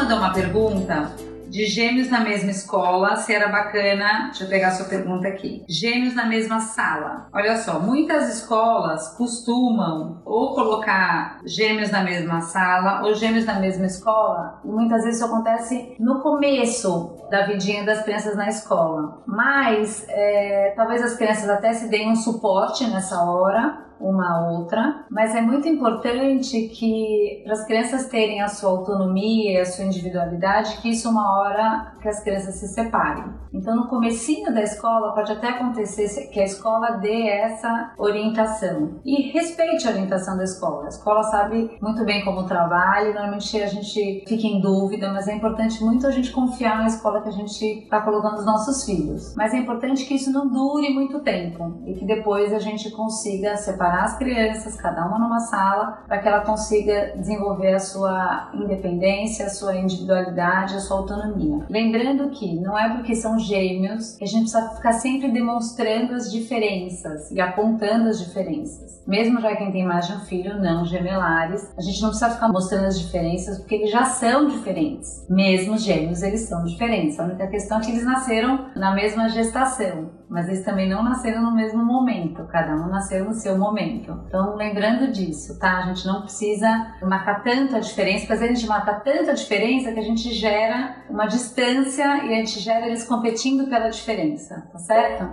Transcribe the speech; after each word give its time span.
mandou 0.00 0.16
uma 0.16 0.32
pergunta 0.32 1.12
de 1.50 1.66
gêmeos 1.66 2.08
na 2.08 2.20
mesma 2.20 2.50
escola, 2.50 3.16
se 3.16 3.34
era 3.34 3.48
bacana. 3.48 4.28
Deixa 4.28 4.44
eu 4.44 4.48
pegar 4.48 4.70
sua 4.70 4.86
pergunta 4.86 5.28
aqui. 5.28 5.62
Gêmeos 5.68 6.14
na 6.14 6.24
mesma 6.24 6.60
sala. 6.60 7.28
Olha 7.34 7.58
só, 7.58 7.78
muitas 7.80 8.34
escolas 8.34 9.14
costumam 9.16 10.22
ou 10.24 10.54
colocar 10.54 11.40
gêmeos 11.44 11.90
na 11.90 12.02
mesma 12.02 12.40
sala 12.40 13.02
ou 13.02 13.14
gêmeos 13.14 13.44
na 13.44 13.60
mesma 13.60 13.84
escola. 13.84 14.60
E 14.64 14.68
muitas 14.68 15.02
vezes 15.02 15.20
isso 15.20 15.26
acontece 15.26 15.96
no 15.98 16.20
começo 16.20 17.18
da 17.30 17.44
vidinha 17.44 17.84
das 17.84 18.02
crianças 18.02 18.34
na 18.36 18.48
escola. 18.48 19.22
Mas 19.26 20.06
é, 20.08 20.72
talvez 20.76 21.02
as 21.02 21.14
crianças 21.14 21.50
até 21.50 21.74
se 21.74 21.88
deem 21.88 22.10
um 22.10 22.16
suporte 22.16 22.86
nessa 22.86 23.22
hora 23.22 23.89
uma 24.00 24.30
a 24.30 24.50
outra, 24.50 25.04
mas 25.10 25.34
é 25.34 25.40
muito 25.40 25.68
importante 25.68 26.68
que 26.68 27.42
para 27.44 27.52
as 27.52 27.66
crianças 27.66 28.06
terem 28.06 28.40
a 28.40 28.48
sua 28.48 28.70
autonomia 28.70 29.52
e 29.52 29.60
a 29.60 29.66
sua 29.66 29.84
individualidade, 29.84 30.78
que 30.78 30.90
isso 30.90 31.08
é 31.08 31.10
uma 31.10 31.38
hora 31.38 31.92
que 32.00 32.08
as 32.08 32.22
crianças 32.22 32.54
se 32.56 32.68
separem. 32.68 33.24
Então 33.52 33.76
no 33.76 33.88
comecinho 33.88 34.52
da 34.52 34.62
escola 34.62 35.12
pode 35.14 35.32
até 35.32 35.48
acontecer 35.48 36.28
que 36.28 36.40
a 36.40 36.44
escola 36.44 36.92
dê 36.92 37.28
essa 37.28 37.92
orientação 37.98 39.00
e 39.04 39.30
respeite 39.32 39.86
a 39.86 39.90
orientação 39.90 40.36
da 40.36 40.44
escola. 40.44 40.84
A 40.84 40.88
escola 40.88 41.22
sabe 41.24 41.78
muito 41.80 42.04
bem 42.04 42.24
como 42.24 42.46
trabalha, 42.46 43.12
normalmente 43.12 43.60
a 43.60 43.66
gente 43.66 44.24
fica 44.26 44.46
em 44.46 44.60
dúvida, 44.60 45.12
mas 45.12 45.28
é 45.28 45.34
importante 45.34 45.82
muito 45.82 46.06
a 46.06 46.10
gente 46.10 46.32
confiar 46.32 46.78
na 46.78 46.86
escola 46.86 47.20
que 47.20 47.28
a 47.28 47.32
gente 47.32 47.64
está 47.64 48.00
colocando 48.00 48.38
os 48.38 48.46
nossos 48.46 48.84
filhos. 48.84 49.34
Mas 49.36 49.52
é 49.52 49.58
importante 49.58 50.04
que 50.06 50.14
isso 50.14 50.32
não 50.32 50.48
dure 50.48 50.90
muito 50.90 51.20
tempo 51.20 51.82
e 51.86 51.94
que 51.94 52.04
depois 52.04 52.52
a 52.52 52.58
gente 52.58 52.90
consiga 52.90 53.56
separar 53.56 53.89
separar 53.90 54.04
as 54.04 54.16
crianças, 54.16 54.76
cada 54.76 55.04
uma 55.06 55.18
numa 55.18 55.40
sala, 55.40 56.02
para 56.06 56.18
que 56.18 56.28
ela 56.28 56.40
consiga 56.40 57.12
desenvolver 57.16 57.74
a 57.74 57.80
sua 57.80 58.50
independência, 58.54 59.46
a 59.46 59.50
sua 59.50 59.76
individualidade, 59.76 60.76
a 60.76 60.80
sua 60.80 60.98
autonomia. 60.98 61.64
Lembrando 61.68 62.30
que 62.30 62.54
não 62.54 62.78
é 62.78 62.88
porque 62.94 63.16
são 63.16 63.38
gêmeos 63.38 64.16
que 64.16 64.24
a 64.24 64.26
gente 64.26 64.50
precisa 64.50 64.70
ficar 64.76 64.92
sempre 64.92 65.30
demonstrando 65.30 66.14
as 66.14 66.30
diferenças 66.30 67.30
e 67.30 67.40
apontando 67.40 68.08
as 68.08 68.20
diferenças. 68.20 69.02
Mesmo 69.06 69.40
já 69.40 69.56
quem 69.56 69.72
tem 69.72 69.84
mais 69.84 70.06
de 70.06 70.12
um 70.12 70.20
filho, 70.20 70.60
não 70.60 70.84
gemelares, 70.84 71.72
a 71.76 71.82
gente 71.82 72.00
não 72.00 72.10
precisa 72.10 72.30
ficar 72.30 72.48
mostrando 72.48 72.86
as 72.86 73.00
diferenças 73.00 73.58
porque 73.58 73.74
eles 73.74 73.90
já 73.90 74.04
são 74.04 74.46
diferentes. 74.46 75.26
Mesmo 75.28 75.74
os 75.74 75.82
gêmeos, 75.82 76.22
eles 76.22 76.42
são 76.42 76.64
diferentes. 76.64 77.18
A 77.18 77.24
única 77.24 77.46
questão 77.48 77.78
é 77.78 77.80
que 77.80 77.90
eles 77.90 78.04
nasceram 78.04 78.66
na 78.76 78.94
mesma 78.94 79.28
gestação, 79.28 80.10
mas 80.30 80.48
eles 80.48 80.64
também 80.64 80.88
não 80.88 81.02
nasceram 81.02 81.42
no 81.42 81.52
mesmo 81.52 81.84
momento. 81.84 82.44
Cada 82.44 82.76
um 82.76 82.86
nasceu 82.88 83.24
no 83.24 83.34
seu 83.34 83.58
momento. 83.58 84.16
Então, 84.28 84.54
lembrando 84.54 85.10
disso, 85.10 85.58
tá? 85.58 85.78
A 85.78 85.86
gente 85.88 86.06
não 86.06 86.22
precisa 86.22 86.94
marcar 87.02 87.42
tanta 87.42 87.80
diferença, 87.80 88.20
porque 88.20 88.34
às 88.34 88.40
vezes 88.40 88.56
a 88.56 88.60
gente 88.60 88.68
marca 88.68 88.94
tanta 89.00 89.34
diferença 89.34 89.90
que 89.92 89.98
a 89.98 90.04
gente 90.04 90.32
gera 90.32 91.04
uma 91.10 91.26
distância 91.26 92.04
e 92.24 92.32
a 92.32 92.36
gente 92.36 92.60
gera 92.60 92.86
eles 92.86 93.02
competindo 93.04 93.68
pela 93.68 93.88
diferença, 93.88 94.68
tá 94.72 94.78
certo? 94.78 95.28